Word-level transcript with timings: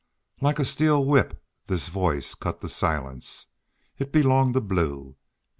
Like 0.41 0.57
a 0.57 0.65
steel 0.65 1.05
whip 1.05 1.43
this 1.67 1.89
voice 1.89 2.33
cut 2.33 2.61
the 2.61 2.69
silence. 2.69 3.45
It 3.99 4.11
belonged 4.11 4.55
to 4.55 4.61
Blue. 4.61 5.15